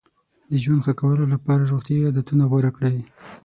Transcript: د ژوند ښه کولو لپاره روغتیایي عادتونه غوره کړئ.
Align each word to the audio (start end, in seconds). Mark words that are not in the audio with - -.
د 0.51 0.53
ژوند 0.63 0.81
ښه 0.85 0.93
کولو 1.01 1.23
لپاره 1.33 1.69
روغتیایي 1.71 2.07
عادتونه 2.07 2.43
غوره 2.51 2.71
کړئ. 2.77 2.97